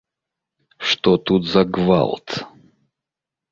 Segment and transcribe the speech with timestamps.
[0.91, 2.27] Што тут за гвалт?